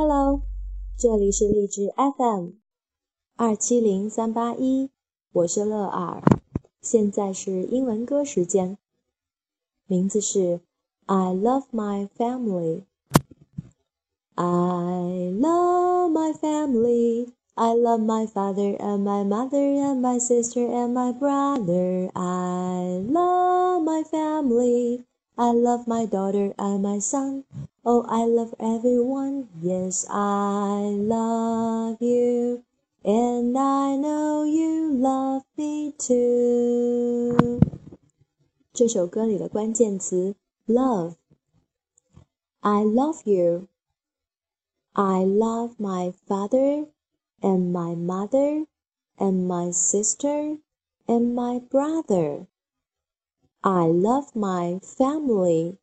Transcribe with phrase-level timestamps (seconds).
[0.00, 0.42] Hello，
[0.96, 2.50] 这里是荔枝 FM
[3.34, 4.90] 二七零三八一，
[5.32, 6.22] 我是乐尔。
[6.80, 8.78] 现在是英文歌时间，
[9.88, 10.60] 名字是
[11.06, 12.82] I love my family。
[14.36, 17.32] I love my family.
[17.54, 22.08] I love my father and my mother and my sister and my brother.
[22.14, 25.07] I love my family.
[25.37, 27.45] I love my daughter and my son.
[27.83, 29.49] Oh, I love everyone.
[29.61, 32.63] Yes, I love you.
[33.03, 37.59] And I know you love me too.
[38.71, 40.35] 这首歌里的关键词
[40.67, 43.67] love。I love you.
[44.93, 46.87] I love my father
[47.41, 48.67] and my mother
[49.17, 50.59] and my sister
[51.07, 52.45] and my brother.
[53.61, 55.77] I love my family.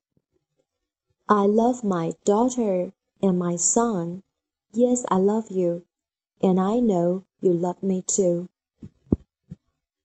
[1.26, 4.22] I love my daughter and my son.
[4.72, 5.82] Yes, I love you,
[6.40, 8.48] and I know you love me too.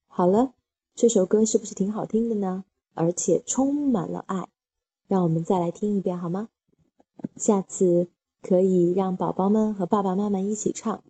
[0.08, 0.54] 好了，
[0.96, 2.64] 这首歌是不是挺好听的呢？
[2.94, 4.48] 而且充满了爱。
[5.08, 6.50] 让我们再来听一遍好吗？
[7.36, 8.08] 下次
[8.42, 11.04] 可以让宝宝们和爸爸妈妈一起唱。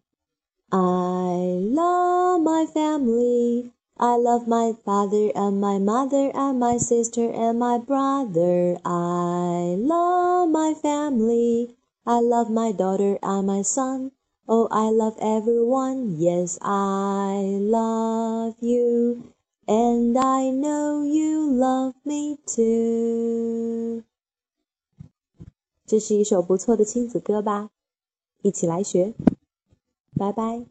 [0.70, 3.72] I love my family.
[4.00, 8.78] I love my father and my mother and my sister and my brother.
[8.84, 11.76] I love my family.
[12.06, 14.12] I love my daughter and my son.
[14.48, 16.18] Oh, I love everyone.
[16.20, 19.32] Yes, I love you.
[19.68, 24.04] And I know you love me too.
[25.88, 27.70] 这是一首不错的亲子歌吧？
[28.42, 29.14] 一起来学。
[30.18, 30.66] 拜拜。